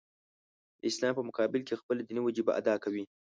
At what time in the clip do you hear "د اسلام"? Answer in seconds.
0.79-1.13